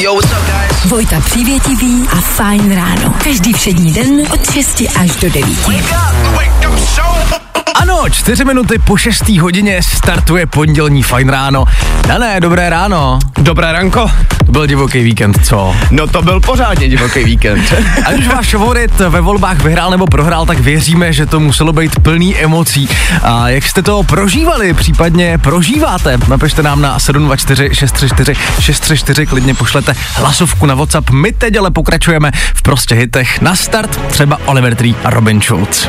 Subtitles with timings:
[0.00, 0.84] Yo, what's up, guys?
[0.90, 3.14] Vojta Přívětivý a Fajn ráno.
[3.24, 5.66] Každý všední den od 6 až do 9.
[5.66, 7.51] Wake up, wake up, show.
[7.74, 9.28] Ano, čtyři minuty po 6.
[9.28, 11.64] hodině startuje pondělní fajn ráno.
[12.06, 13.18] Dané, dobré ráno.
[13.38, 14.10] Dobré ranko.
[14.46, 15.76] To byl divoký víkend, co?
[15.90, 17.74] No to byl pořádně divoký víkend.
[18.04, 22.00] Ať už váš favorit ve volbách vyhrál nebo prohrál, tak věříme, že to muselo být
[22.00, 22.88] plný emocí.
[23.22, 29.94] A jak jste to prožívali, případně prožíváte, napište nám na 724 634 634, klidně pošlete
[30.14, 31.10] hlasovku na WhatsApp.
[31.10, 33.40] My teď ale pokračujeme v prostě hitech.
[33.40, 35.88] Na start třeba Oliver Tree a Robin Schulz.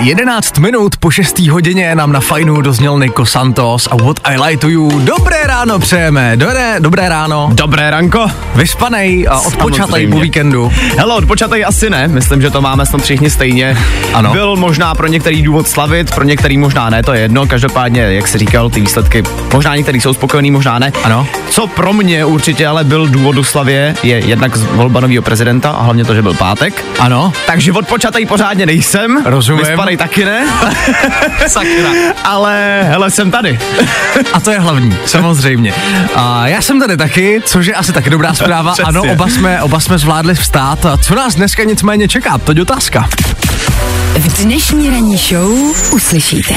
[0.00, 1.38] 11 minut po 6.
[1.38, 5.00] hodině nám na fajnu dozněl Nico Santos a What I Like to You.
[5.00, 7.50] Dobré ráno přejeme, dobré, dobré ráno.
[7.52, 8.26] Dobré ranko.
[8.54, 10.72] Vyspanej a odpočatej po víkendu.
[10.98, 13.78] Hele, odpočatej asi ne, myslím, že to máme snad všichni stejně.
[14.14, 14.32] Ano.
[14.32, 18.28] Byl možná pro některý důvod slavit, pro některý možná ne, to je jedno, každopádně, jak
[18.28, 20.92] jsi říkal, ty výsledky, možná některý jsou spokojený, možná ne.
[21.04, 21.26] Ano.
[21.50, 25.70] Co pro mě určitě ale byl důvod do slavě, je jednak z- volba nového prezidenta
[25.70, 26.84] a hlavně to, že byl pátek.
[26.98, 29.22] Ano, Takže odpočatej pořádně nejsem.
[29.26, 29.64] Rozumím.
[29.64, 30.46] Vyspanej taky ne.
[31.46, 31.90] sakra.
[32.24, 33.58] ale hele, jsem tady.
[34.32, 35.74] A to je hlavní, samozřejmě.
[36.14, 38.72] A já jsem tady taky, což je asi taky dobrá zpráva.
[38.72, 38.88] Přesně.
[38.88, 40.86] ano, oba jsme, oba jsme zvládli vstát.
[40.86, 42.38] A co nás dneska nicméně čeká?
[42.38, 43.08] To je otázka.
[44.18, 45.50] V dnešní ranní show
[45.92, 46.54] uslyšíte.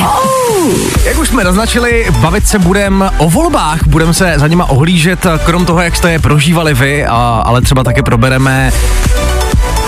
[1.03, 5.65] Jak už jsme naznačili, bavit se budem o volbách, budeme se za nima ohlížet, krom
[5.65, 8.71] toho, jak jste je prožívali vy, a, ale třeba také probereme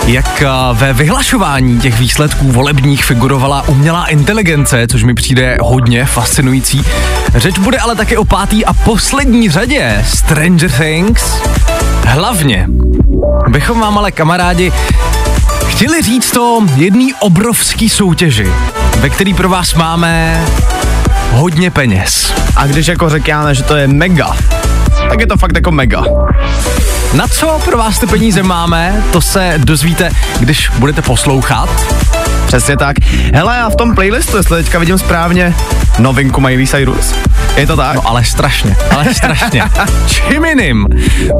[0.06, 6.84] jak a, ve vyhlašování těch výsledků volebních figurovala umělá inteligence, což mi přijde hodně fascinující.
[7.34, 11.42] Řeč bude ale také o pátý a poslední řadě Stranger Things.
[12.06, 12.66] Hlavně
[13.48, 14.72] bychom vám ale kamarádi
[15.66, 18.52] chtěli říct to jedný obrovský soutěži,
[19.00, 20.44] ve který pro vás máme
[21.30, 22.32] hodně peněz.
[22.56, 24.36] A když jako řekáme, že to je mega,
[25.08, 26.04] tak je to fakt jako mega.
[27.14, 30.10] Na co pro vás ty peníze máme, to se dozvíte,
[30.40, 31.68] když budete poslouchat.
[32.46, 32.96] Přesně tak.
[33.34, 35.54] Hele, a v tom playlistu, jestli teďka vidím správně,
[35.98, 37.14] novinku Miley Cyrus.
[37.56, 37.94] Je to tak?
[37.94, 39.62] No ale strašně, ale strašně.
[40.06, 40.86] Čím jiným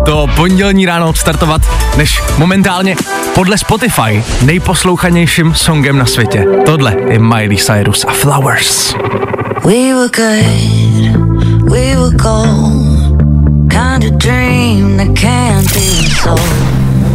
[0.05, 1.62] to pondělní ráno odstartovat,
[1.97, 2.97] než momentálně
[3.35, 6.47] podle Spotify nejposlouchanějším songem na světě.
[6.67, 8.95] Tohle je Miley Cyrus a Flowers.
[9.65, 12.84] We were good, we were gold.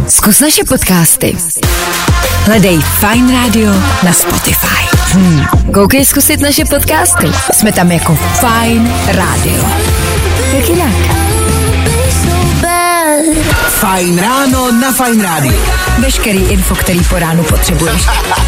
[0.08, 1.36] Zkus naše podcasty.
[2.44, 3.72] Hledej Fajn Radio
[4.04, 4.84] na Spotify.
[5.12, 5.72] Hmm.
[5.72, 7.32] Koukej zkusit naše podcasty.
[7.52, 9.64] Jsme tam jako Fajn Radio.
[10.52, 10.96] Jak jinak?
[13.68, 15.79] Fajn ráno na Fajn rádiu.
[16.02, 18.02] Veškerý info, který po ránu potřebuješ.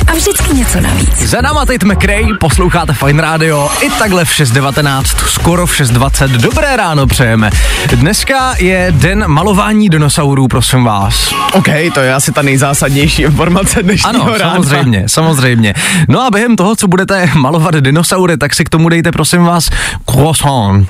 [0.07, 1.19] A vždycky něco navíc.
[1.19, 6.29] Za náma teď McRae, posloucháte Fine Radio i takhle v 6.19, skoro v 6.20.
[6.29, 7.51] Dobré ráno přejeme.
[7.95, 11.35] Dneska je den malování dinosaurů, prosím vás.
[11.53, 14.53] OK, to je asi ta nejzásadnější informace dnešního Ano, rána.
[14.55, 15.75] samozřejmě, samozřejmě.
[16.09, 19.71] No a během toho, co budete malovat dinosaury, tak si k tomu dejte, prosím vás,
[20.13, 20.89] croissant.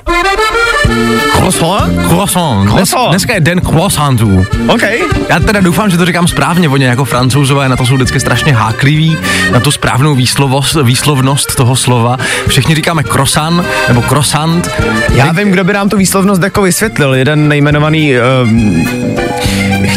[1.33, 2.07] Croissant?
[2.07, 2.61] Croissant.
[2.61, 3.09] Dnes, Croissant.
[3.09, 4.45] dneska je den croissantů.
[4.67, 4.81] OK.
[5.29, 8.53] Já teda doufám, že to říkám správně, oni jako francouzové na to jsou vždycky strašně
[8.53, 9.17] hákliví,
[9.51, 12.17] na tu správnou výslovost, výslovnost toho slova.
[12.47, 14.69] Všichni říkáme croissant nebo croissant.
[15.13, 17.13] Já vím, kdo by nám tu výslovnost jako vysvětlil.
[17.13, 18.85] Jeden nejmenovaný um,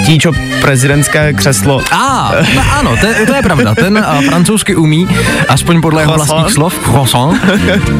[0.06, 1.83] chtíčo prezidentské křeslo.
[1.91, 5.09] A, no ano, to, to je pravda, ten uh, francouzsky umí,
[5.49, 6.41] aspoň podle jeho Croissant.
[6.41, 7.43] vlastních slov, croissant.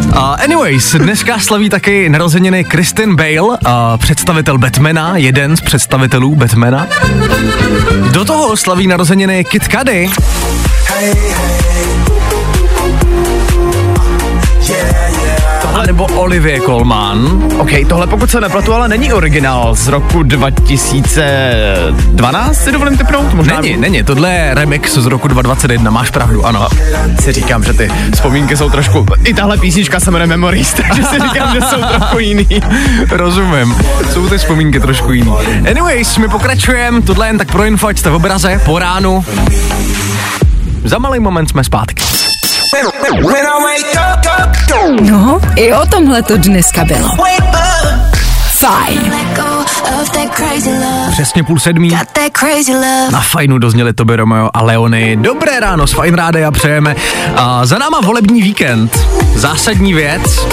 [0.07, 3.57] Uh, anyways, dneska slaví taky narozeniny Kristen Bale, uh,
[3.97, 6.87] představitel Batmana, jeden z představitelů Batmana.
[8.13, 10.11] Do toho slaví narozeniny Kid Cudi,
[15.77, 17.43] a nebo Olivia Colman.
[17.59, 23.35] OK, tohle pokud se nepletu, ale není originál z roku 2012, si dovolím typnout?
[23.35, 26.69] Možná Není, není, tohle je remix z roku 2021, máš pravdu, ano.
[27.21, 29.07] si říkám, že ty vzpomínky jsou trošku...
[29.25, 32.49] I tahle písnička se jmenuje Memories, takže si říkám, že jsou trochu jiný.
[33.11, 33.77] Rozumím,
[34.13, 35.33] jsou ty vzpomínky trošku jiný.
[35.71, 39.25] Anyways, my pokračujeme, tohle jen tak pro info, ať jste v obraze, po ránu.
[40.85, 42.03] Za malý moment jsme zpátky.
[42.73, 42.87] When
[43.47, 44.06] I wake up, up,
[44.91, 47.09] No, i o tomhle to dneska bylo.
[48.59, 49.13] Fajn.
[51.11, 51.91] Přesně půl sedmí.
[53.11, 55.17] Na fajnu dozněli Toby Romeo a Leony.
[55.21, 56.97] Dobré ráno s Fine Rádia přejeme.
[57.37, 58.99] A za náma volební víkend.
[59.35, 60.47] Zásadní věc.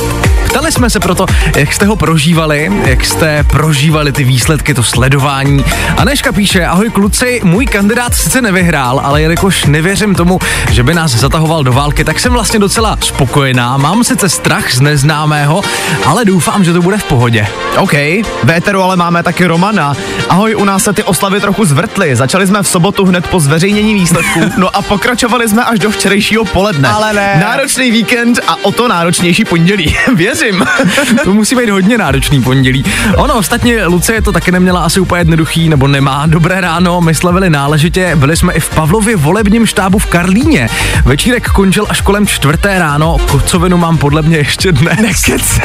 [0.53, 5.65] Ptali jsme se proto, jak jste ho prožívali, jak jste prožívali ty výsledky, to sledování.
[5.97, 10.39] A Neška píše, ahoj kluci, můj kandidát sice nevyhrál, ale jelikož nevěřím tomu,
[10.71, 13.77] že by nás zatahoval do války, tak jsem vlastně docela spokojená.
[13.77, 15.61] Mám sice strach z neznámého,
[16.05, 17.47] ale doufám, že to bude v pohodě.
[17.77, 17.93] OK,
[18.43, 19.95] Véteru ale máme taky Romana.
[20.29, 22.15] Ahoj, u nás se ty oslavy trochu zvrtly.
[22.15, 26.45] Začali jsme v sobotu hned po zveřejnění výsledků, no a pokračovali jsme až do včerejšího
[26.45, 26.89] poledne.
[26.89, 27.37] Ale ne.
[27.41, 29.95] Náročný víkend a o to náročnější pondělí.
[30.15, 30.42] Věřím.
[31.23, 32.85] To musí být hodně náročný pondělí.
[33.15, 36.25] Ono, ostatně Lucie to taky neměla asi úplně jednoduchý, nebo nemá.
[36.25, 40.69] Dobré ráno, my slavili náležitě, byli jsme i v Pavlově volebním štábu v Karlíně.
[41.05, 44.99] Večírek končil až kolem čtvrté ráno, kocovinu mám podle mě ještě dnes.
[45.01, 45.61] Nekeci.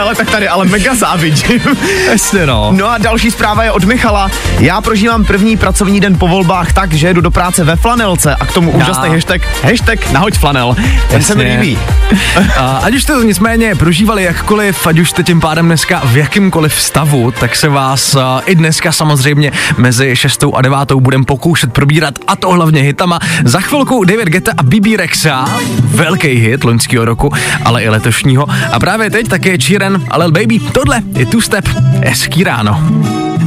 [0.00, 1.60] Ale tak tady ale mega závidím.
[2.10, 2.72] Jasně no.
[2.72, 4.30] No a další zpráva je od Michala.
[4.58, 8.46] Já prožívám první pracovní den po volbách tak, že jedu do práce ve flanelce a
[8.46, 8.76] k tomu Já.
[8.76, 10.76] úžasný hashtag, hashtag nahoď flanel.
[11.10, 11.78] Ten se mi líbí.
[12.56, 16.16] A, ať už jste to nicméně prožívali jakkoliv, ať už jste tím pádem dneska v
[16.16, 21.72] jakýmkoliv stavu, tak se vás a, i dneska samozřejmě mezi 6 a 9 budeme pokoušet
[21.72, 23.18] probírat a to hlavně hitama.
[23.44, 25.44] Za chvilku David Guetta a Bibi Rexa,
[25.80, 27.32] velký hit loňského roku,
[27.64, 28.46] ale i letošního.
[28.72, 30.60] A právě teď také Cheeren a Lil Baby.
[30.60, 31.68] Tohle je Two Step,
[32.06, 32.78] hezký ráno.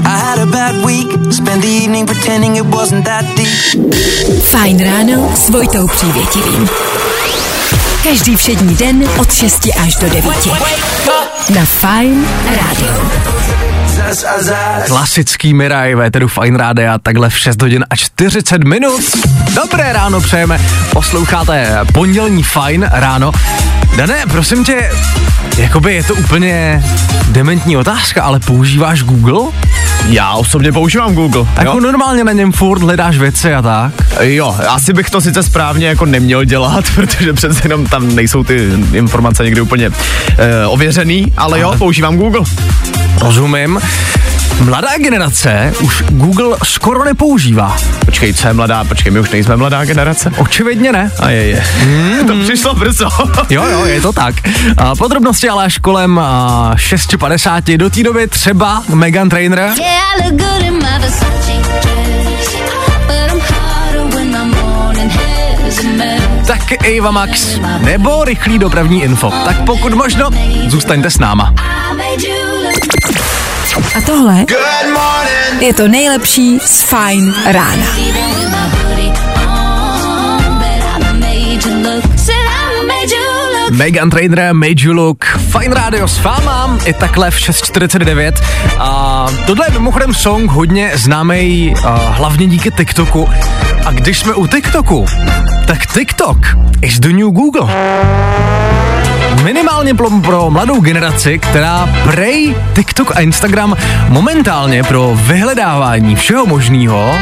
[0.06, 1.34] I had a bad week.
[1.34, 3.94] Spent the evening pretending it wasn't that deep.
[4.44, 6.70] Fajn ráno s Vojtou Přívětivým.
[8.04, 10.24] Každý všední den od 6 až do 9.
[11.56, 13.67] Na Fajn rádiu.
[14.08, 14.88] Zas a zas.
[14.88, 19.02] Klasický Miraj, véteru Fine Rádia, takhle v 6 hodin a 40 minut.
[19.56, 20.62] Dobré ráno přejeme,
[20.94, 23.32] posloucháte pondělní Fine ráno.
[23.98, 24.92] Dané, prosím tě,
[25.58, 26.84] jakoby je to úplně
[27.30, 29.52] dementní otázka, ale používáš Google?
[30.10, 31.46] Já osobně používám Google.
[31.56, 31.80] Jako Jo?
[31.80, 33.94] normálně na něm furt hledáš věci a tak.
[34.22, 38.70] jo, asi bych to sice správně jako neměl dělat, protože přece jenom tam nejsou ty
[38.94, 39.92] informace někdy úplně
[40.38, 42.42] e, ověřený, ale jo, používám Google.
[43.22, 43.80] Rozumím.
[44.62, 47.78] Mladá generace už Google skoro nepoužívá.
[48.06, 48.84] Počkej, co je mladá?
[48.84, 50.32] Počkej, my už nejsme mladá generace.
[50.38, 51.12] Očividně ne.
[51.20, 51.64] A je, je.
[52.28, 53.10] to přišlo brzo.
[53.50, 54.36] Jo, jo, je to tak.
[54.78, 57.78] A podrobnosti ale až kolem a, 6.50.
[57.78, 59.60] Do té doby třeba Megan Trainer.
[59.60, 62.56] Yeah, I look good in my Versace dress.
[63.08, 66.48] But I'm hotter when my morning hair's a mess.
[66.48, 69.32] taky Ava Max nebo rychlý dopravní info.
[69.46, 70.30] Tak pokud možno,
[70.68, 71.54] zůstaňte s náma.
[73.78, 74.46] A tohle
[75.60, 77.86] je to nejlepší z Fajn rána.
[83.72, 88.34] Megan Trainer, Made You Look, Fine Radio s váma, i takhle v 6.49.
[88.80, 91.74] A tohle je mimochodem song hodně známý
[92.12, 93.30] hlavně díky TikToku.
[93.86, 95.06] A když jsme u TikToku,
[95.68, 96.38] tak TikTok
[96.82, 97.68] is the new Google.
[99.44, 103.76] Minimálně pro, pro mladou generaci, která prej TikTok a Instagram
[104.10, 107.16] momentálně pro vyhledávání všeho možného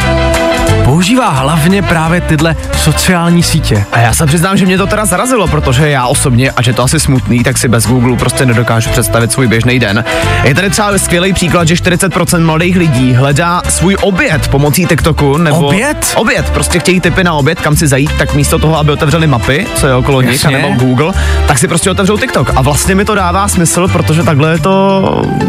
[0.83, 3.85] používá hlavně právě tyhle sociální sítě.
[3.91, 6.83] A já se přiznám, že mě to teda zarazilo, protože já osobně, a že to
[6.83, 10.03] asi smutný, tak si bez Google prostě nedokážu představit svůj běžný den.
[10.43, 15.67] Je tady třeba skvělý příklad, že 40% mladých lidí hledá svůj oběd pomocí TikToku nebo
[15.67, 16.13] Oběd?
[16.15, 19.67] Oběd, prostě chtějí typy na oběd, kam si zajít, tak místo toho, aby otevřeli mapy,
[19.75, 20.57] co je okolo nich, Jasně.
[20.57, 21.13] nebo Google,
[21.47, 22.51] tak si prostě otevřou TikTok.
[22.55, 25.01] A vlastně mi to dává smysl, protože takhle je to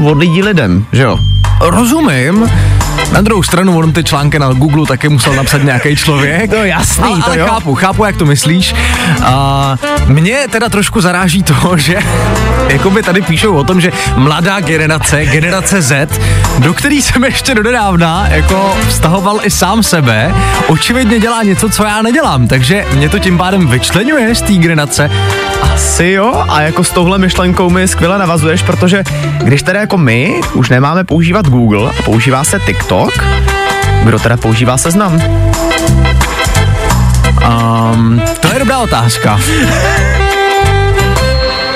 [0.04, 1.18] od lidí lidem, že jo?
[1.60, 2.50] Rozumím.
[3.12, 6.50] Na druhou stranu, on ty články na Google taky musel napsat nějaký člověk.
[6.50, 7.46] To jasný, ale, to ale jo.
[7.46, 8.74] chápu, chápu, jak to myslíš.
[9.22, 11.98] A mě teda trošku zaráží to, že
[12.68, 16.20] jakoby tady píšou o tom, že mladá generace, generace Z,
[16.58, 20.34] do který jsem ještě donedávna jako vztahoval i sám sebe,
[20.68, 25.10] očividně dělá něco, co já nedělám, takže mě to tím pádem vyčlenuje z té generace.
[25.62, 29.04] Asi jo, a jako s touhle myšlenkou mi skvěle navazuješ, protože
[29.42, 33.05] když teda jako my už nemáme používat Google a používá se TikTok,
[34.04, 35.20] kdo teda používá seznam?
[37.46, 39.40] Um, to je dobrá otázka.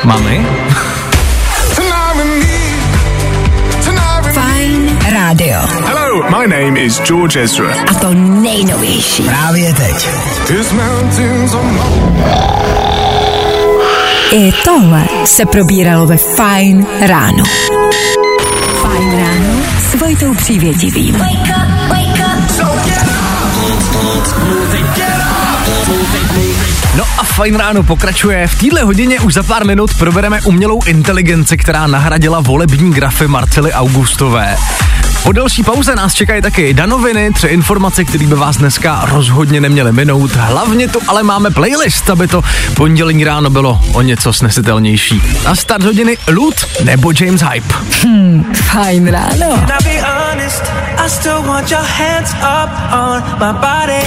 [0.05, 0.47] Mami?
[4.33, 5.59] Fajn rádio.
[5.87, 7.75] Hello, my name is George Ezra.
[7.91, 9.23] A to nejnovější.
[9.23, 10.09] Právě teď.
[14.33, 17.45] I tohle se probíralo ve Fajn ráno.
[18.83, 21.17] Fajn ráno s Vojtou Přívětivým.
[26.97, 28.49] No a fajn ráno pokračuje.
[28.49, 33.73] V téhle hodině už za pár minut probereme umělou inteligenci, která nahradila volební grafy Marcely
[33.73, 34.57] Augustové.
[35.23, 39.93] Po delší pauze nás čekají taky danoviny, tři informace, které by vás dneska rozhodně neměly
[39.93, 40.31] minout.
[40.37, 42.43] Hlavně tu ale máme playlist, aby to
[42.75, 45.23] pondělí ráno bylo o něco snesitelnější.
[45.47, 47.75] A start hodiny Lud nebo James Hype.
[48.55, 49.67] Fajn ráno.
[49.67, 50.63] Can I be honest?
[51.07, 54.01] I still want your hands up on my body.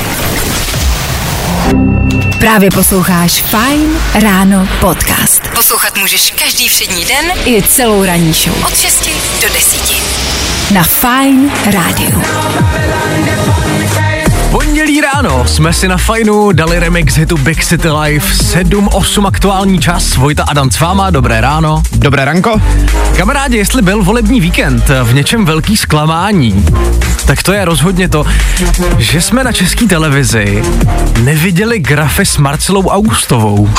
[2.39, 5.41] Právě posloucháš Fine Ráno podcast.
[5.55, 8.65] Poslouchat můžeš každý všední den i celou ranní show.
[8.65, 9.09] Od 6
[9.41, 10.22] do 10.
[10.73, 12.21] Na Fine Rádiu.
[14.51, 20.15] Pondělí ráno jsme si na fajnu dali remix hitu Big City Life 7-8 aktuální čas.
[20.15, 21.83] Vojta Adam s váma, dobré ráno.
[21.91, 22.61] Dobré ranko.
[23.17, 26.65] Kamarádi, jestli byl volební víkend v něčem velký zklamání,
[27.25, 28.25] tak to je rozhodně to,
[28.97, 30.63] že jsme na české televizi
[31.19, 33.69] neviděli grafy s Marcelou Augustovou.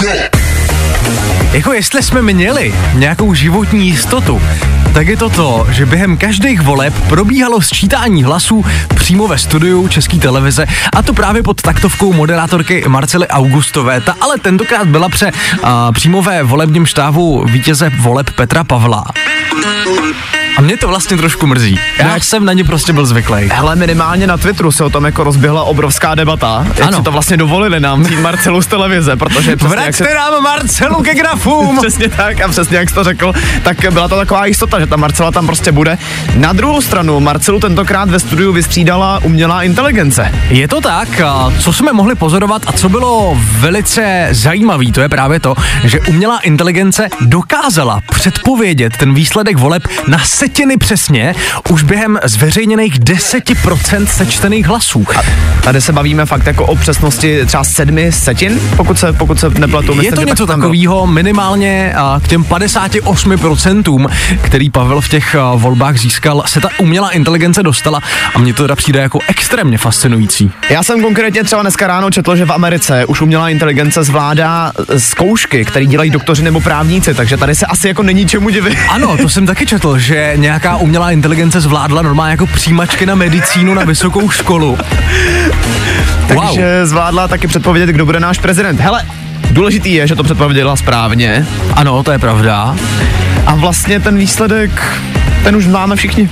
[1.53, 4.43] Jako jestli jsme měli nějakou životní jistotu,
[4.95, 8.65] tak je to to, že během každých voleb probíhalo sčítání hlasů
[8.95, 14.01] přímo ve studiu České televize a to právě pod taktovkou moderátorky Marcely Augustové.
[14.01, 19.05] Ta ale tentokrát byla pře a, přímo ve volebním štábu vítěze voleb Petra Pavla.
[20.57, 21.79] A mě to vlastně trošku mrzí.
[21.99, 23.49] Já jsem na ně prostě byl zvyklý.
[23.53, 26.97] Hele, minimálně na Twitteru se o tom jako rozběhla obrovská debata, jak Ano.
[26.99, 31.03] si to vlastně dovolili nám vzít Marcelu z televize, protože přesně jak se nám Marcelu
[31.03, 31.79] ke grafům!
[31.83, 33.33] Přesně tak a přesně jak jsi to řekl,
[33.63, 35.99] tak byla to taková jistota, že ta Marcela tam prostě bude.
[36.37, 40.33] Na druhou stranu Marcelu tentokrát ve studiu vystřídala umělá inteligence.
[40.49, 45.09] Je to tak, a co jsme mohli pozorovat a co bylo velice zajímavé, to je
[45.09, 51.35] právě to, že umělá inteligence dokázala předpovědět ten výsledek voleb na setiny přesně
[51.69, 55.07] už během zveřejněných 10% sečtených hlasů.
[55.63, 59.93] Tady se bavíme fakt jako o přesnosti třeba sedmi setin, pokud se, pokud se nepletu.
[59.93, 64.09] Je myslím, to že něco takového minimálně a, k těm 58%,
[64.43, 68.01] který Pavel v těch a, volbách získal, se ta umělá inteligence dostala
[68.35, 70.51] a mně to teda přijde jako extrémně fascinující.
[70.71, 75.01] Já jsem konkrétně třeba dneska ráno četl, že v Americe už umělá inteligence zvládá eh,
[75.01, 78.79] zkoušky, které dělají doktoři nebo právníci, takže tady se asi jako není čemu divit.
[78.89, 83.75] Ano, to jsem taky četl, že nějaká umělá inteligence zvládla normálně jako přijímačky na medicínu
[83.75, 84.79] na vysokou školu.
[86.35, 86.39] Wow.
[86.39, 88.81] Takže zvládla taky předpovědět, kdo bude náš prezident.
[88.81, 89.05] Hele,
[89.51, 92.77] důležitý je, že to předpověděla správně Ano, to je pravda.
[93.47, 95.01] a vlastně ten výsledek,
[95.45, 96.31] ten už máme všichni.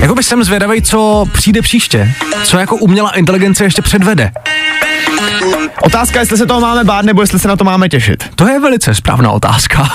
[0.00, 2.12] Jakoby jsem zvědavý, co přijde příště.
[2.44, 4.30] Co jako umělá inteligence ještě předvede.
[5.82, 8.24] Otázka, jestli se toho máme bát, nebo jestli se na to máme těšit.
[8.34, 9.88] To je velice správná otázka.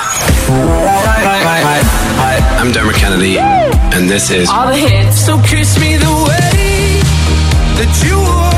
[2.61, 3.39] I'm Dermot Kennedy,
[3.97, 4.49] and this is
[5.15, 7.01] So kiss me the way
[7.77, 8.49] that you would.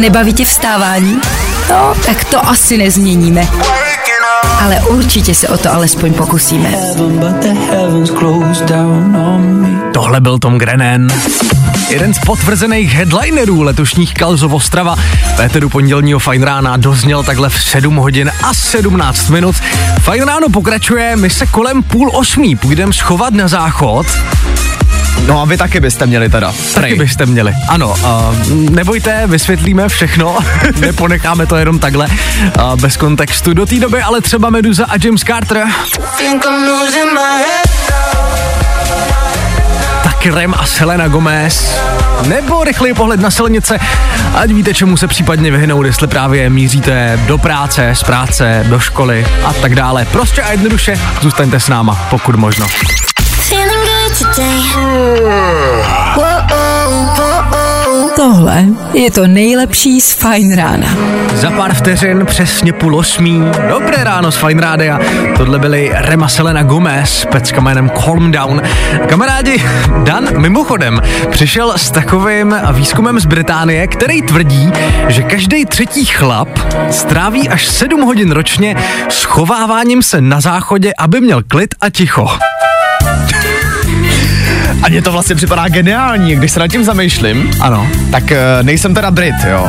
[0.00, 1.20] Nebaví tě vstávání?
[1.70, 3.48] No, tak to asi nezměníme.
[4.60, 6.74] Ale určitě se o to alespoň pokusíme.
[9.92, 11.08] Tohle byl Tom Grennan.
[11.88, 14.96] Jeden z potvrzených headlinerů letošních Kalzov Ostrava
[15.36, 19.56] Péteru pondělního Fajn rána dozněl takhle v 7 hodin a 17 minut.
[20.02, 24.06] Fajn ráno pokračuje, my se kolem půl osmí půjdeme schovat na záchod.
[25.26, 26.52] No a vy taky byste měli teda.
[26.74, 27.52] Taky byste měli.
[27.68, 30.38] Ano, uh, nebojte, vysvětlíme všechno,
[30.80, 33.54] neponecháme to jenom takhle uh, bez kontextu.
[33.54, 35.66] Do té doby ale třeba Meduza a James Carter,
[40.02, 41.80] taky Rem a Selena Gomez,
[42.26, 43.78] nebo rychlej pohled na silnice,
[44.34, 49.26] ať víte, čemu se případně vyhnout, jestli právě míříte do práce, z práce, do školy
[49.44, 50.04] a tak dále.
[50.04, 52.66] Prostě a jednoduše zůstaňte s náma, pokud možno.
[53.48, 53.89] Feeling.
[58.16, 60.88] Tohle je to nejlepší z Fine rána.
[61.34, 63.42] Za pár vteřin přesně půl osmí.
[63.68, 64.98] Dobré ráno z Fine Rádia.
[65.36, 68.62] Tohle byly Rema Selena Gomez, pecka jménem Calm Down.
[69.08, 69.64] Kamarádi,
[70.04, 71.00] Dan mimochodem
[71.30, 74.72] přišel s takovým výzkumem z Británie, který tvrdí,
[75.08, 76.48] že každý třetí chlap
[76.90, 78.76] stráví až 7 hodin ročně
[79.08, 82.28] schováváním se na záchodě, aby měl klid a ticho.
[84.82, 87.50] A mně to vlastně připadá geniální, když se nad tím zamýšlím.
[87.60, 87.88] Ano.
[88.10, 89.68] Tak eh, nejsem teda Brit, jo.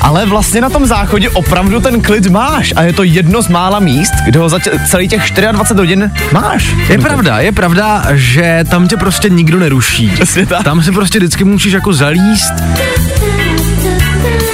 [0.00, 3.78] Ale vlastně na tom záchodě opravdu ten klid máš a je to jedno z mála
[3.78, 4.58] míst, kde ho za
[4.90, 6.74] celý těch 24 hodin máš.
[6.88, 10.10] Je pravda, je pravda, že tam tě prostě nikdo neruší.
[10.14, 10.64] Přesně tak.
[10.64, 12.52] Tam si prostě vždycky můžeš jako zalíst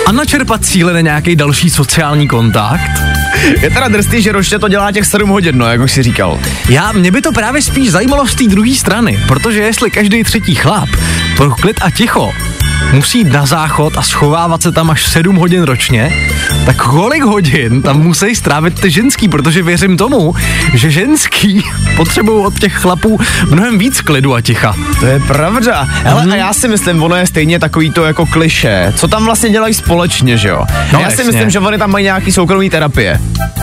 [0.08, 2.90] a načerpat cíle na nějaký další sociální kontakt.
[3.62, 6.40] Je teda drsný, že ročně to dělá těch 7 hodin, no, jak už si říkal.
[6.68, 10.54] Já, mě by to právě spíš zajímalo z té druhé strany, protože jestli každý třetí
[10.54, 10.88] chlap
[11.36, 12.32] pro klid a ticho
[12.92, 16.12] musí jít na záchod a schovávat se tam až 7 hodin ročně,
[16.66, 20.34] tak kolik hodin tam musí strávit ty ženský, protože věřím tomu,
[20.74, 21.62] že ženský
[21.96, 23.20] potřebují od těch chlapů
[23.50, 24.74] mnohem víc klidu a ticha.
[25.00, 25.84] To je pravda.
[26.04, 28.92] Hele, a já si myslím, ono je stejně takový to jako kliše.
[28.96, 30.64] Co tam vlastně dělají společně, že jo?
[30.92, 31.24] No, já si jasně.
[31.24, 33.20] myslím, že oni tam mají nějaký soukromý terapie.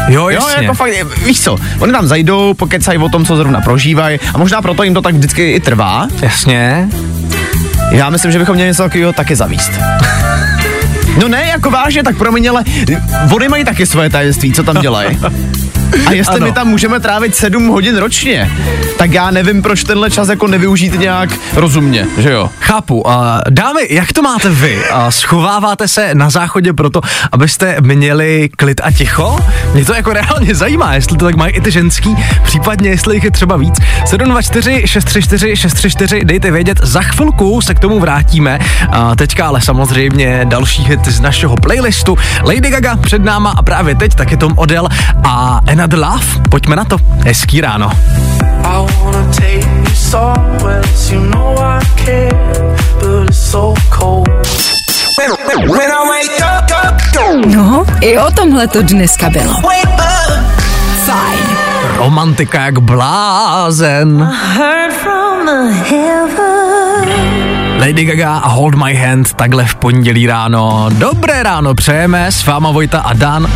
[0.07, 0.63] Jo, Jo, jasně.
[0.63, 0.91] jako fakt,
[1.25, 4.93] víš co, oni tam zajdou, pokecají o tom, co zrovna prožívají a možná proto jim
[4.93, 6.07] to tak vždycky i trvá.
[6.21, 6.89] Jasně.
[7.91, 9.71] Já myslím, že bychom měli něco takového taky zavíst.
[11.19, 12.63] No ne, jako vážně, tak promiň, ale
[13.33, 15.19] oni mají taky svoje tajemství, co tam dělají.
[16.05, 16.45] A jestli Ano.
[16.45, 18.51] my tam můžeme trávit 7 hodin ročně,
[18.97, 22.49] tak já nevím, proč tenhle čas jako nevyužít nějak rozumně, že jo?
[22.59, 23.09] Chápu.
[23.09, 24.85] A dámy, jak to máte vy?
[24.91, 27.01] A schováváte se na záchodě proto,
[27.31, 29.39] abyste měli klid a ticho?
[29.73, 33.23] Mě to jako reálně zajímá, jestli to tak mají i ty ženský, případně jestli jich
[33.23, 33.79] je třeba víc.
[34.05, 38.59] 724 634 634, dejte vědět, za chvilku se k tomu vrátíme.
[38.91, 42.17] A teďka ale samozřejmě další hit z našeho playlistu.
[42.43, 44.87] Lady Gaga před náma a právě teď taky Tom Odell
[45.23, 46.47] a Another Love.
[46.49, 46.97] Pojďme na to.
[47.27, 47.91] Hezký ráno.
[57.45, 59.53] No, i o tomhle to dneska bylo.
[61.05, 61.39] Fajn.
[61.97, 64.31] Romantika jak blázen.
[66.35, 66.45] The.
[67.79, 70.89] Lady Gaga a Hold My Hand takhle v pondělí ráno.
[70.91, 73.47] Dobré ráno přejeme, s váma Vojta a Dan.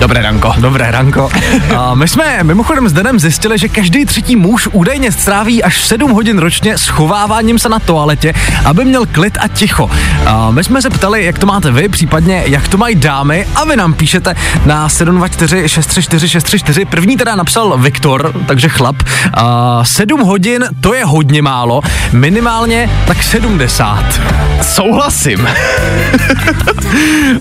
[0.00, 0.54] Dobré ranko.
[0.58, 1.30] Dobré ranko.
[1.76, 6.10] A my jsme mimochodem s Danem zjistili, že každý třetí muž údajně stráví až 7
[6.10, 8.34] hodin ročně schováváním se na toaletě,
[8.64, 9.90] aby měl klid a ticho.
[10.26, 13.64] A my jsme se ptali, jak to máte vy, případně jak to mají dámy a
[13.64, 14.34] vy nám píšete
[14.66, 16.84] na 724 634 634.
[16.84, 18.96] První teda napsal Viktor, takže chlap.
[19.34, 24.20] A 7 hodin to je hodně málo, minimálně tak 70.
[24.62, 25.48] Souhlasím.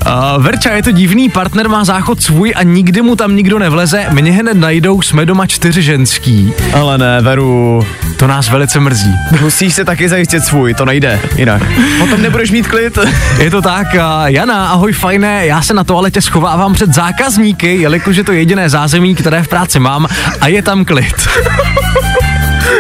[0.05, 4.05] Uh, Verča, je to divný, partner má záchod svůj a nikdy mu tam nikdo nevleze,
[4.11, 6.53] mě hned najdou, jsme doma čtyři ženský.
[6.73, 7.85] Ale ne, Veru,
[8.17, 9.13] To nás velice mrzí.
[9.41, 11.61] musíš se taky zajistit svůj, to nejde jinak.
[11.99, 12.97] Potom nebudeš mít klid.
[13.39, 13.87] Je to tak,
[14.25, 19.15] Jana, ahoj fajné, já se na toaletě schovávám před zákazníky, jelikož je to jediné zázemí,
[19.15, 20.07] které v práci mám
[20.41, 21.27] a je tam klid.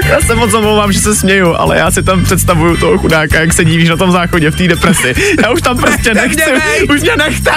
[0.09, 3.53] Já se moc omlouvám, že se směju, ale já si tam představuju toho chudáka, jak
[3.53, 5.15] se dívíš na tom záchodě v té depresi.
[5.43, 6.51] Já už tam prostě nechci,
[6.89, 7.51] už mě nechte.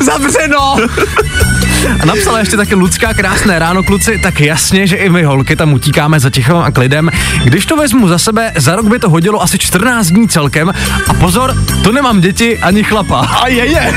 [0.04, 0.76] Zavřeno!
[2.00, 5.72] A napsala ještě taky Lucka, krásné ráno kluci, tak jasně, že i my holky tam
[5.72, 7.10] utíkáme za tichom a klidem.
[7.44, 10.72] Když to vezmu za sebe, za rok by to hodilo asi 14 dní celkem
[11.08, 13.18] a pozor, to nemám děti ani chlapa.
[13.20, 13.92] A je, je.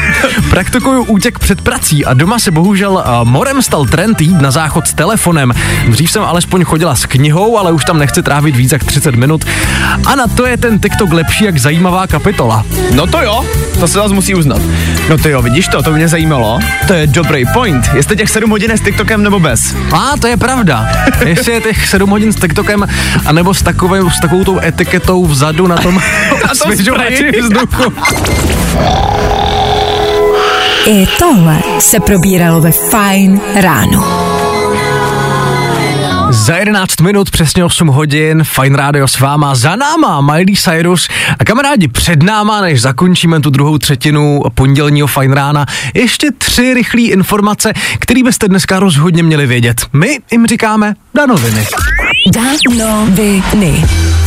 [0.49, 4.87] Praktikuju útěk před prací a doma se bohužel uh, morem stal trend jít na záchod
[4.87, 5.53] s telefonem.
[5.87, 9.45] Dřív jsem alespoň chodila s knihou, ale už tam nechci trávit víc jak 30 minut.
[10.05, 12.65] A na to je ten TikTok lepší jak zajímavá kapitola.
[12.95, 13.45] No to jo,
[13.79, 14.61] to se vás musí uznat.
[15.09, 16.59] No to jo, vidíš to, to mě zajímalo.
[16.87, 17.70] To je dobrý point.
[17.93, 19.75] Jestli těch 7 hodin je s TikTokem nebo bez.
[19.93, 20.91] A to je pravda.
[21.25, 22.87] Jestli je těch 7 hodin s TikTokem,
[23.25, 25.99] anebo s, takovou, s takovou tou etiketou vzadu na tom
[26.51, 27.93] osvěžovači vzduchu.
[30.87, 34.30] I tohle se probíralo ve Fajn ráno.
[36.51, 41.07] Za 11 minut, přesně 8 hodin, Fine Radio s váma, za náma Miley Cyrus
[41.39, 47.01] a kamarádi před náma, než zakončíme tu druhou třetinu pondělního Fine rána, ještě tři rychlé
[47.01, 49.81] informace, které byste dneska rozhodně měli vědět.
[49.93, 51.67] My jim říkáme danoviny.
[52.33, 53.43] Danoviny.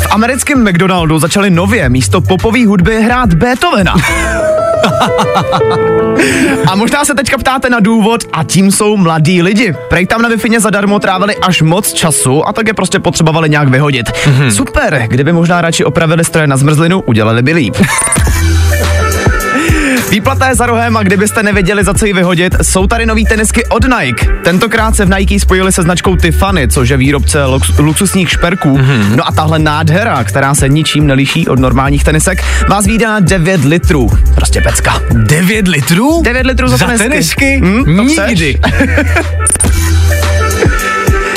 [0.03, 3.95] V americkém McDonaldu začali nově místo popové hudby hrát Beethovena.
[6.67, 9.75] a možná se teďka ptáte na důvod a tím jsou mladí lidi.
[9.89, 13.69] Prej tam na wi zadarmo trávili až moc času a tak je prostě potřebovali nějak
[13.69, 14.07] vyhodit.
[14.11, 14.49] Mm-hmm.
[14.49, 17.77] Super, kdyby možná radši opravili stroje na zmrzlinu, udělali by líp.
[20.11, 23.65] Výplata je za rohem a kdybyste nevěděli, za co ji vyhodit, jsou tady nový tenisky
[23.67, 24.27] od Nike.
[24.45, 28.77] Tentokrát se v Nike spojili se značkou Tiffany, což je výrobce lux- luxusních šperků.
[28.79, 29.17] Mm-hmm.
[29.17, 33.65] No a tahle nádhera, která se ničím neliší od normálních tenisek, vás výjde na 9
[33.65, 34.11] litrů.
[34.35, 35.01] Prostě pecka.
[35.13, 36.23] 9 litrů?
[36.25, 37.09] 9 litrů za, Za tenisky.
[37.09, 37.61] tenisky?
[37.65, 38.59] Hm, Nikdy.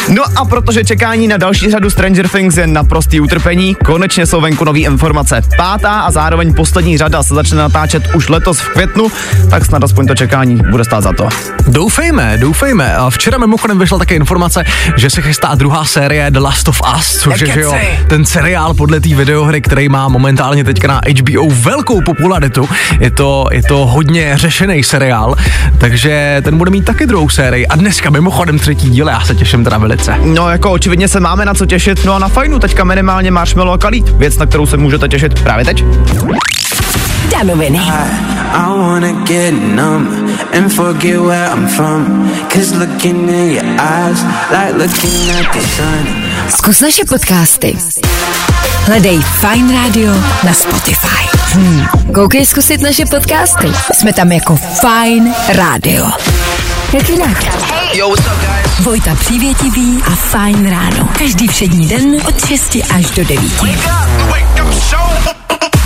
[0.10, 4.66] No a protože čekání na další řadu Stranger Things je naprostý utrpení, konečně jsou venku
[4.66, 5.42] nové informace.
[5.58, 9.08] Pátá a zároveň poslední řada se začne natáčet už letos v květnu,
[9.50, 11.30] tak snad aspoň to čekání bude stát za to.
[11.68, 12.96] Doufejme, doufejme.
[12.96, 14.64] A včera mimochodem vyšla také informace,
[14.98, 17.76] že se chystá druhá série The Last of Us, což je že jo,
[18.10, 22.70] ten seriál podle té videohry, který má momentálně teďka na HBO velkou popularitu.
[23.00, 25.36] Je to, je to hodně řešený seriál,
[25.78, 27.68] takže ten bude mít taky druhou sérii.
[27.68, 29.97] A dneska mimochodem třetí díl, já se těším teda velice.
[29.98, 30.18] Davice.
[30.26, 33.74] No jako očividně se máme na co těšit, no a na fajnu teďka minimálně marshmallow
[33.74, 34.10] a kalít.
[34.10, 35.84] Věc, na kterou se můžete těšit právě teď.
[37.32, 37.80] Danoviny.
[38.54, 40.08] I wanna get numb
[40.58, 42.30] and forget where I'm from.
[42.54, 46.08] Cause looking in your eyes, like looking at the sun.
[46.50, 47.78] Zkus naše podcasty.
[48.86, 51.28] Hledej Fine Radio na Spotify.
[51.54, 51.86] Hmm.
[52.14, 53.68] Koukej zkusit naše podcasty.
[53.94, 56.06] Jsme tam jako Fine Radio.
[56.94, 57.44] Jak jinak?
[57.94, 58.57] Yo, what's up, guys?
[58.82, 61.10] Vojta Přívětivý a Fine Ráno.
[61.20, 63.42] Každý všední den od 6 až do 9.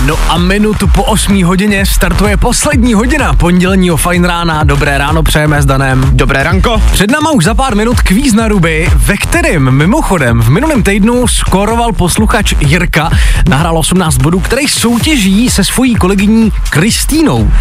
[0.06, 4.64] No a minutu po 8 hodině startuje poslední hodina pondělního fajn rána.
[4.64, 6.10] Dobré ráno přejeme s Danem.
[6.12, 6.82] Dobré ranko.
[6.92, 11.28] Před náma už za pár minut kvíz na ruby, ve kterém mimochodem v minulém týdnu
[11.28, 13.10] skoroval posluchač Jirka,
[13.48, 17.52] nahrál 18 bodů, který soutěží se svojí kolegyní Kristýnou.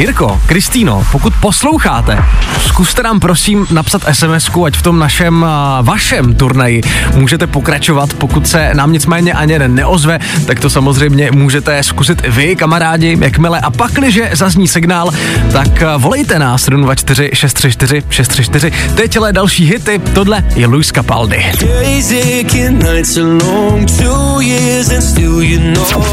[0.00, 2.18] Jirko, Kristýno, pokud posloucháte,
[2.66, 5.46] zkuste nám prosím napsat sms ať v tom našem,
[5.82, 6.80] vašem turnaji
[7.14, 12.30] můžete pokračovat, pokud se nám nicméně ani jeden neozve, tak to samozřejmě můžete zkusit i
[12.30, 15.10] vy, kamarádi, jakmile a pakliže zazní signál,
[15.52, 18.94] tak volejte nás 724 634 634.
[18.94, 21.44] Teď ale další hity, tohle je Luis Capaldi.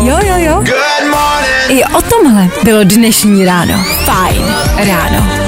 [0.08, 0.54] Jo, jo, jo.
[0.54, 1.37] Good morning.
[1.70, 3.84] I o tomhle bylo dnešní ráno.
[4.06, 4.46] Fajn
[4.78, 5.47] ráno.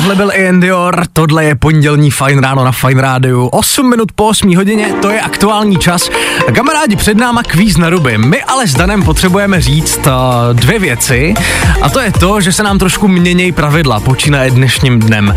[0.00, 3.46] Tohle byl Ian Dior, tohle je pondělní Fajn ráno na Fajn rádiu.
[3.46, 6.10] 8 minut po 8 hodině, to je aktuální čas.
[6.54, 8.18] Kamarádi, před náma kvíz na ruby.
[8.18, 10.12] My ale s Danem potřebujeme říct uh,
[10.56, 11.34] dvě věci.
[11.82, 15.34] A to je to, že se nám trošku měnějí pravidla, počínaje dnešním dnem.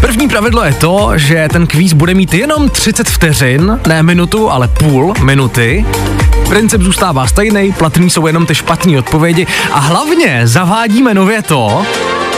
[0.00, 4.68] První pravidlo je to, že ten kvíz bude mít jenom 30 vteřin, ne minutu, ale
[4.68, 5.86] půl minuty.
[6.48, 11.86] Princip zůstává stejný, platný jsou jenom ty špatné odpovědi a hlavně zavádíme nově to,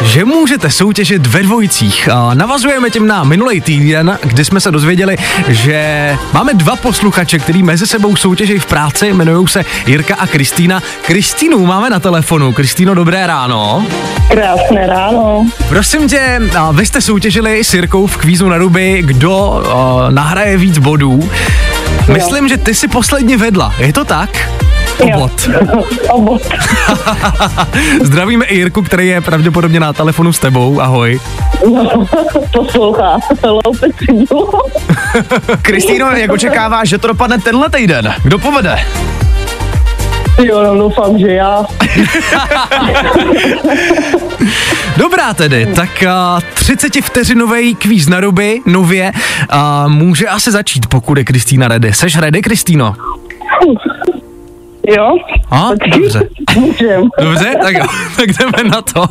[0.02, 2.08] že můžete soutěžit ve dvojicích.
[2.12, 5.16] A navazujeme tím na minulý týden, kdy jsme se dozvěděli,
[5.48, 10.82] že máme dva posluchače, který mezi sebou soutěží v práci, jmenují se Jirka a Kristýna.
[11.02, 12.52] Kristýnu máme na telefonu.
[12.52, 13.86] Kristýno, dobré ráno.
[14.30, 15.46] Krásné ráno.
[15.68, 19.62] Prosím tě, a vy jste soutěžili s Jirkou v kvízu na ruby, kdo
[20.06, 21.30] a, nahraje víc bodů.
[22.12, 23.74] Myslím, že ty si posledně vedla.
[23.78, 24.48] Je to tak?
[24.98, 25.48] Obot.
[26.10, 26.42] Obot.
[28.02, 30.80] Zdravíme i Jirku, který je pravděpodobně na telefonu s tebou.
[30.80, 31.20] Ahoj.
[31.72, 32.06] No,
[32.52, 33.18] poslouchá.
[33.44, 33.86] Loupe.
[35.62, 38.14] Kristýno, jak očekáváš, že to dopadne tenhle týden?
[38.22, 38.78] Kdo povede?
[40.42, 41.64] Jo, no, doufám, že já.
[44.96, 51.18] Dobrá tedy, tak uh, 30 vteřinový kvíz na ruby, nově, uh, může asi začít, pokud
[51.18, 51.92] je Kristýna ready.
[51.92, 52.94] Seš ready, Kristýno?
[54.86, 55.16] Jo?
[55.50, 56.28] A, dobře.
[56.54, 57.02] Můžem.
[57.20, 57.84] Dobře, tak jo,
[58.16, 59.06] tak jdeme na to.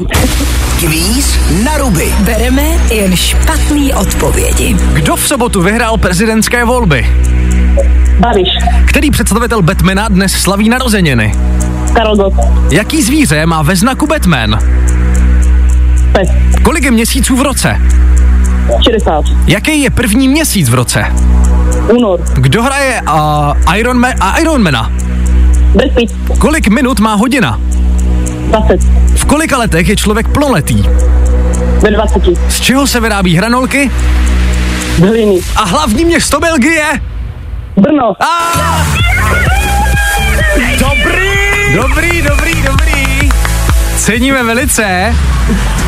[0.79, 2.13] Kvíz na ruby.
[2.19, 4.75] Bereme jen špatný odpovědi.
[4.93, 7.07] Kdo v sobotu vyhrál prezidentské volby?
[8.19, 8.47] Babiš.
[8.87, 11.31] Který představitel Batmana dnes slaví narozeniny?
[11.93, 12.33] Karol Gott.
[12.71, 14.59] Jaký zvíře má ve znaku Batman?
[16.11, 16.29] Pes.
[16.63, 17.81] Kolik je měsíců v roce?
[18.91, 19.23] 60.
[19.47, 21.05] Jaký je první měsíc v roce?
[21.93, 22.19] Únor.
[22.33, 24.91] Kdo hraje uh, Iron Man a Ironmana?
[25.75, 26.15] Pitt.
[26.39, 27.59] Kolik minut má hodina?
[28.47, 28.79] 20.
[29.15, 30.83] V kolika letech je člověk plnoletý?
[31.81, 32.21] Ve 20.
[32.49, 33.91] Z čeho se vyrábí hranolky?
[34.97, 35.39] Z hliny.
[35.55, 37.01] A hlavní město Belgie?
[37.77, 38.13] Brno.
[38.23, 38.53] A...
[40.79, 41.75] Dobrý!
[41.75, 42.94] Dobrý, dobrý, dobrý.
[44.05, 45.15] Ceníme velice.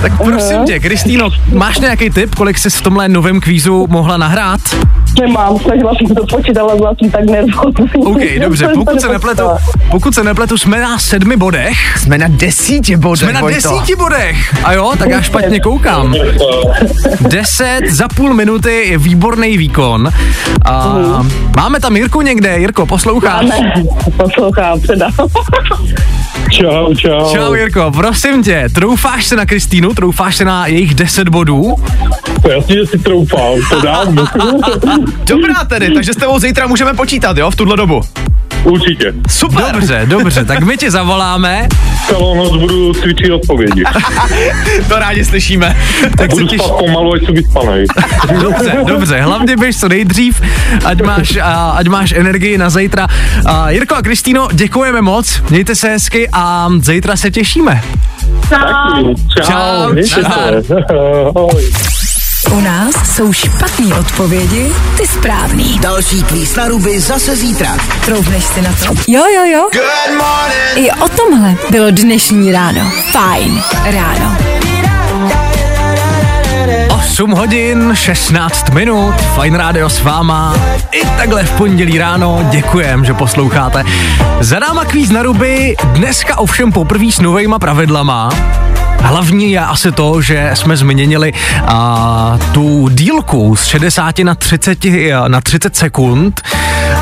[0.01, 4.59] Tak prosím tě, Kristýno, máš nějaký tip, kolik jsi v tomhle novém kvízu mohla nahrát?
[5.21, 8.03] Nemám, snažila jsem to počítat, ale byla jsem tak nervózní.
[8.05, 9.43] OK, dobře, pokud se nepletu,
[9.91, 11.97] pokud se nepletu, jsme na sedmi bodech.
[11.97, 13.69] Jsme na desíti bodech, Jsme na Vojto.
[13.69, 14.55] desíti bodech.
[14.63, 16.15] A jo, tak já špatně koukám.
[17.21, 20.09] Deset za půl minuty je výborný výkon.
[20.65, 20.85] A
[21.55, 22.59] máme tam Jirku někde.
[22.59, 23.45] Jirko, posloucháš?
[23.45, 23.73] Ne,
[24.17, 25.11] poslouchám, předám.
[26.51, 27.33] Čau, čau.
[27.33, 31.75] Čau Jirko, prosím tě, troufáš se na Kristýnu, troufáš se na jejich 10 bodů?
[32.41, 34.15] To jasně, že si troufám, to dám.
[35.27, 38.01] Dobrá tedy, takže s tebou zítra můžeme počítat, jo, v tuhle dobu.
[38.71, 39.13] Určitě.
[39.29, 39.65] Super.
[39.73, 41.67] Dobře, dobře, tak my tě zavoláme,
[42.07, 43.83] Celou noc budu cvičit odpovědi.
[44.87, 45.77] To rádi slyšíme.
[46.17, 46.61] tak se Budu těš...
[46.61, 47.85] spát pomalu, ať jsem vyspanej.
[48.41, 50.41] Dobře, dobře, hlavně běž co nejdřív,
[50.85, 53.07] ať máš, a, ať máš energii na zítra.
[53.45, 57.81] A Jirko a Kristýno, děkujeme moc, mějte se hezky a zítra se těšíme.
[58.49, 59.13] Čau.
[59.43, 60.63] Čau, mějte nazdar.
[60.63, 62.06] se.
[62.51, 65.79] U nás jsou špatný odpovědi, ty správný.
[65.79, 67.77] Další kvíz na ruby zase zítra.
[68.05, 68.93] Troufneš si na to?
[69.07, 69.69] Jo, jo, jo.
[69.73, 70.75] Good morning.
[70.75, 72.91] I o tomhle bylo dnešní ráno.
[73.11, 74.37] Fajn ráno.
[77.17, 80.55] 8 hodin, 16 minut, Fine Radio s váma.
[80.91, 83.83] I takhle v pondělí ráno děkujem, že posloucháte.
[84.39, 88.29] Za náma kvíz na ruby, dneska ovšem poprvé s novejma pravidlama.
[89.01, 91.33] Hlavní je asi to, že jsme změnili
[91.67, 94.85] a, tu dílku z 60 na 30,
[95.27, 96.41] na 30 sekund.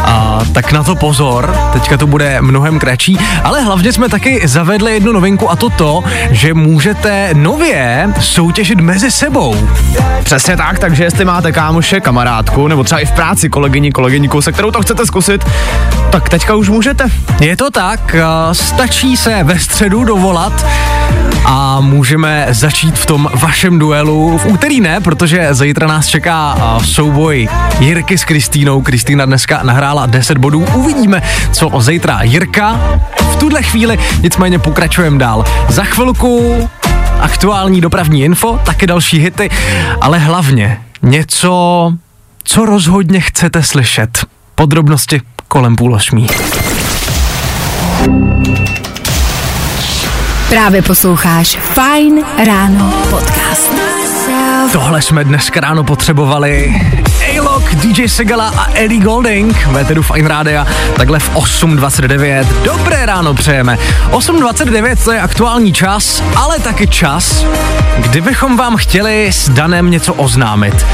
[0.03, 4.93] A, tak na to pozor, teďka to bude mnohem kratší, ale hlavně jsme taky zavedli
[4.93, 9.69] jednu novinku a to to, že můžete nově soutěžit mezi sebou.
[10.23, 14.51] Přesně tak, takže jestli máte kámoše, kamarádku, nebo třeba i v práci kolegyni, kolegyňku, se
[14.51, 15.45] kterou to chcete zkusit,
[16.09, 17.07] tak teďka už můžete.
[17.39, 18.15] Je to tak,
[18.51, 20.65] stačí se ve středu dovolat
[21.45, 24.37] a můžeme začít v tom vašem duelu.
[24.37, 28.81] V úterý ne, protože zítra nás čeká souboj Jirky s Kristýnou.
[28.81, 30.65] Kristýna dneska nahrála 10 bodů.
[30.73, 32.79] Uvidíme, co o zítra Jirka.
[33.31, 35.45] V tuhle chvíli nicméně pokračujeme dál.
[35.69, 36.69] Za chvilku
[37.19, 39.49] aktuální dopravní info, taky další hity,
[40.01, 41.93] ale hlavně něco,
[42.43, 44.25] co rozhodně chcete slyšet.
[44.55, 46.27] Podrobnosti kolem půl osmí.
[50.49, 53.71] Právě posloucháš Fine Ráno podcast.
[54.71, 56.81] Tohle jsme dneska ráno potřebovali.
[57.29, 62.45] A-Lock, DJ Segala a Ellie Golding ve Fine Rádia, takhle v 8.29.
[62.63, 63.77] Dobré ráno přejeme.
[64.11, 67.45] 8.29 to je aktuální čas, ale taky čas,
[67.97, 70.85] kdybychom vám chtěli s Danem něco oznámit.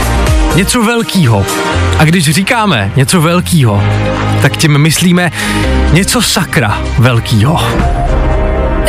[0.56, 1.46] Něco velkýho.
[2.00, 3.84] A když říkáme něco velkýho,
[4.42, 5.32] tak tím myslíme
[5.94, 7.60] něco sakra velkýho.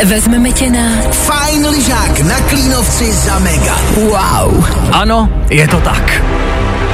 [0.05, 3.77] Vezmeme tě na Fajn lyžák na Klínovci za mega.
[3.95, 4.65] wow.
[4.91, 6.23] Ano, je to tak.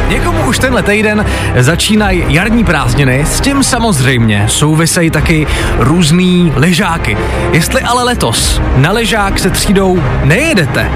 [0.10, 1.26] Někomu už tenhle týden
[1.60, 7.18] začínají jarní prázdniny, s tím samozřejmě souvisejí taky různý ležáky.
[7.52, 10.92] Jestli ale letos na ležák se třídou nejedete,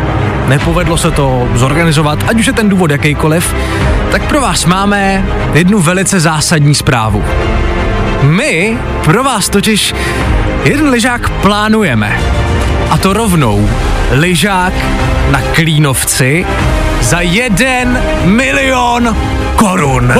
[0.47, 3.55] nepovedlo se to zorganizovat, ať už je ten důvod jakýkoliv,
[4.11, 7.23] tak pro vás máme jednu velice zásadní zprávu.
[8.21, 9.93] My pro vás totiž
[10.63, 12.19] jeden ležák plánujeme.
[12.89, 13.69] A to rovnou.
[14.11, 14.73] Lyžák
[15.31, 16.45] na Klínovci
[17.01, 19.17] za jeden milion
[19.55, 20.13] korun.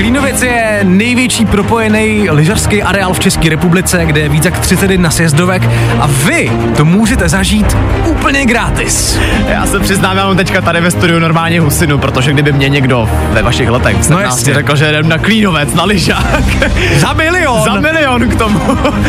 [0.00, 5.68] Klínovic je největší propojený lyžařský areál v České republice, kde je víc jak 31 sjezdovek
[6.00, 9.18] a vy to můžete zažít úplně gratis.
[9.48, 13.08] Já se přiznám, já mám teďka tady ve studiu normálně husinu, protože kdyby mě někdo
[13.32, 14.54] ve vašich letech v 17 jasně.
[14.54, 16.44] řekl, že jdem na Klínovec, na lyžák.
[16.96, 17.64] Za milion!
[17.64, 18.60] Za milion k tomu.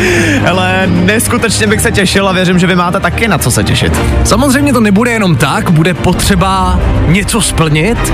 [0.50, 4.00] Ale neskutečně bych se těšil a věřím, že vy máte taky na co se těšit.
[4.24, 8.12] Samozřejmě to nebude jenom tak, bude potřeba něco splnit,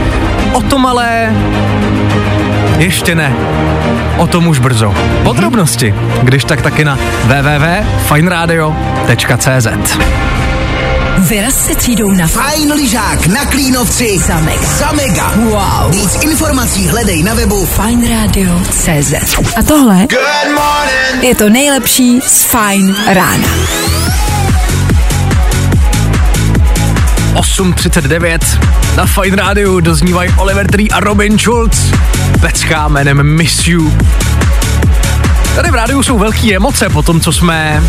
[0.52, 1.32] o tom ale
[2.78, 3.32] ještě ne.
[4.16, 4.94] O tom už brzo.
[5.22, 9.98] Podrobnosti, když tak taky na www.fineradio.cz
[11.18, 14.66] Vyraz se třídou na Fajn lyžák na Klínovci Za mega.
[14.66, 15.32] Za mega.
[15.36, 15.90] Wow.
[15.90, 19.14] Víc informací hledej na webu Fine Radio CZ.
[19.56, 20.06] A tohle
[21.20, 23.48] je to nejlepší z Fine Rána.
[27.38, 28.58] 8.39
[28.96, 31.92] na Fine Radio doznívají Oliver Tree a Robin Schulz.
[32.40, 33.92] Pecká jménem Miss You.
[35.58, 37.82] Tady v rádiu jsou velké emoce po tom, co jsme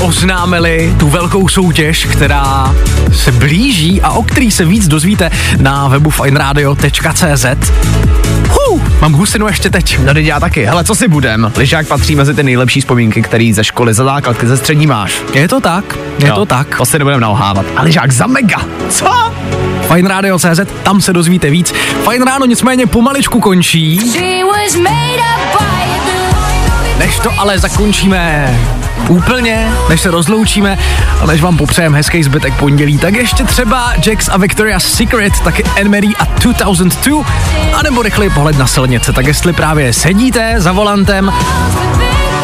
[0.00, 2.74] oznámili tu velkou soutěž, která
[3.12, 7.44] se blíží a o který se víc dozvíte na webu fineradio.cz.
[8.48, 9.98] Hů, mám husinu ještě teď.
[10.04, 10.64] No teď já taky.
[10.64, 11.52] Hele, co si budem?
[11.56, 15.22] Lyžák patří mezi ty nejlepší vzpomínky, který ze školy, ze základky, ze střední máš.
[15.34, 16.76] Je to tak, je Jo, to tak.
[16.76, 17.66] To si nebudeme nalhávat.
[17.76, 18.60] A lyžák za mega.
[18.88, 19.32] Co?
[19.92, 21.74] Fine Radio.cz, tam se dozvíte víc.
[22.10, 24.00] Fine Ráno nicméně pomaličku končí.
[27.00, 28.58] Než to ale zakončíme
[29.08, 30.78] úplně, než se rozloučíme
[31.20, 35.64] a než vám popřejeme hezký zbytek pondělí, tak ještě třeba Jax a Victoria's Secret, taky
[35.64, 37.24] Anne-Marie a 2002,
[37.74, 39.12] anebo rychlej pohled na silnice.
[39.12, 41.32] Tak jestli právě sedíte za volantem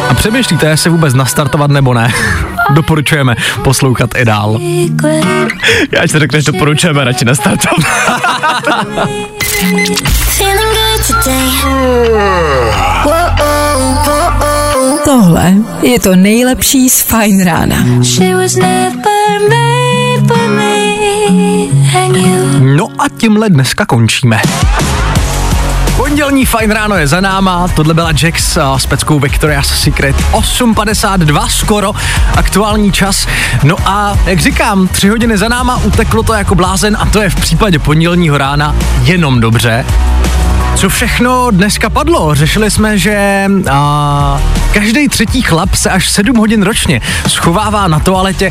[0.09, 2.13] a přemýšlíte, jestli vůbec nastartovat nebo ne,
[2.69, 4.59] doporučujeme poslouchat i dál.
[5.91, 7.79] Já se řekneš, doporučujeme radši na startovat.
[15.05, 17.77] Tohle je to nejlepší z Fine Rána.
[22.59, 24.41] No a tímhle dneska končíme.
[26.17, 31.93] Pondělní fajn ráno je za náma, tohle byla Jax s peckou Victoria's Secret 8.52 skoro,
[32.35, 33.27] aktuální čas.
[33.63, 37.29] No a jak říkám, tři hodiny za náma, uteklo to jako blázen a to je
[37.29, 39.85] v případě pondělního rána jenom dobře.
[40.77, 42.35] Co všechno dneska padlo?
[42.35, 44.41] Řešili jsme, že a,
[44.73, 48.49] každý třetí chlap se až 7 hodin ročně schovává na toaletě,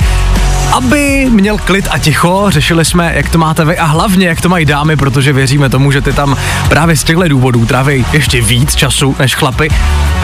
[0.73, 2.47] aby měl klid a ticho.
[2.49, 5.93] Řešili jsme, jak to máte vy a hlavně, jak to mají dámy, protože věříme tomu,
[5.93, 6.37] že ty tam
[6.69, 9.69] právě z těchto důvodů tráví ještě víc času než chlapy.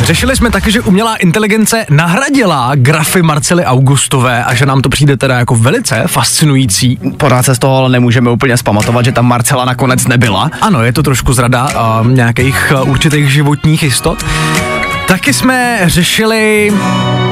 [0.03, 5.17] Řešili jsme taky, že umělá inteligence nahradila grafy Marcely Augustové a že nám to přijde
[5.17, 6.99] teda jako velice fascinující.
[7.17, 10.51] Pořád se z toho ale nemůžeme úplně spamatovat, že tam Marcela nakonec nebyla.
[10.61, 11.69] Ano, je to trošku zrada
[12.03, 14.25] nějakých uh, určitých životních jistot.
[15.07, 16.73] Taky jsme řešili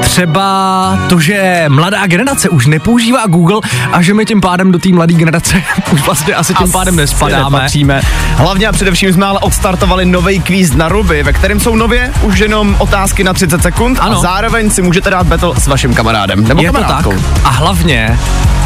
[0.01, 3.59] třeba to, že mladá generace už nepoužívá Google
[3.91, 7.57] a že my tím pádem do té mladé generace už vlastně asi tím pádem nespadáme.
[7.57, 8.01] Nepatříme.
[8.35, 12.39] Hlavně a především jsme ale odstartovali nový kvíz na ruby, ve kterém jsou nově už
[12.39, 14.17] jenom otázky na 30 sekund Ano.
[14.17, 16.47] a zároveň si můžete dát battle s vaším kamarádem.
[16.47, 17.05] Nebo Je to tak.
[17.43, 18.19] A hlavně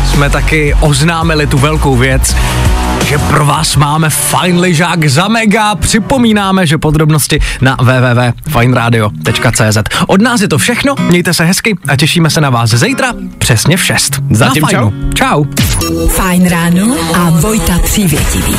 [0.05, 2.35] jsme taky oznámili tu velkou věc,
[3.05, 5.75] že pro vás máme fajn lyžák za mega.
[5.75, 9.77] Připomínáme, že podrobnosti na www.fineradio.cz.
[10.07, 13.77] Od nás je to všechno, mějte se hezky a těšíme se na vás zítra přesně
[13.77, 14.21] v 6.
[14.31, 14.93] Zatím na Fajnu.
[15.13, 15.43] Čau.
[16.09, 18.55] Fajn ráno a Vojta Přívětivý.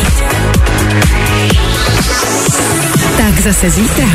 [3.16, 4.06] Tak zase zítra.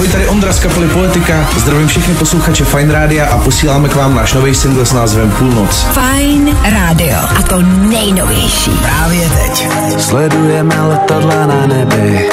[0.00, 1.48] Ahoj, tady Ondra z kapely Poetika.
[1.56, 5.82] Zdravím všechny posluchače Fine Rádia a posíláme k vám náš nový single s názvem Půlnoc.
[5.82, 7.16] Fajn rádio.
[7.38, 8.70] A to nejnovější.
[8.70, 9.68] Právě teď.
[9.98, 12.30] Sledujeme letadla na nebi.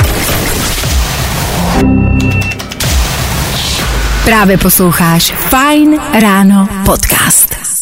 [4.25, 7.76] Právě posloucháš Fajn ráno podcast.